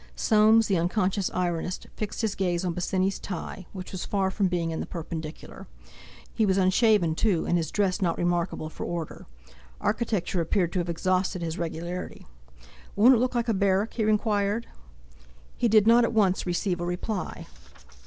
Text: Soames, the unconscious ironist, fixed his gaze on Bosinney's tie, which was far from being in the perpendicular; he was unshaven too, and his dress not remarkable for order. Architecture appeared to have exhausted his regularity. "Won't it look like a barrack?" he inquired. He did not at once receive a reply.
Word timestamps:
Soames, 0.15 0.65
the 0.65 0.77
unconscious 0.79 1.29
ironist, 1.29 1.85
fixed 1.95 2.21
his 2.21 2.33
gaze 2.33 2.65
on 2.65 2.73
Bosinney's 2.73 3.19
tie, 3.19 3.67
which 3.71 3.91
was 3.91 4.03
far 4.03 4.31
from 4.31 4.47
being 4.47 4.71
in 4.71 4.79
the 4.79 4.87
perpendicular; 4.87 5.67
he 6.33 6.43
was 6.43 6.57
unshaven 6.57 7.13
too, 7.13 7.45
and 7.45 7.55
his 7.55 7.69
dress 7.69 8.01
not 8.01 8.17
remarkable 8.17 8.67
for 8.67 8.83
order. 8.83 9.27
Architecture 9.79 10.41
appeared 10.41 10.71
to 10.73 10.79
have 10.79 10.89
exhausted 10.89 11.43
his 11.43 11.59
regularity. 11.59 12.25
"Won't 12.95 13.13
it 13.13 13.19
look 13.19 13.35
like 13.35 13.47
a 13.47 13.53
barrack?" 13.53 13.93
he 13.93 14.01
inquired. 14.01 14.65
He 15.55 15.67
did 15.67 15.85
not 15.85 16.03
at 16.03 16.13
once 16.13 16.47
receive 16.47 16.81
a 16.81 16.85
reply. 16.87 17.45